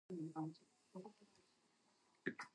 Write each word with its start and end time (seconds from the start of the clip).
Katrina 0.07 0.31
Halili 0.33 0.33
played 0.93 1.03
the 2.25 2.31
role. 2.33 2.47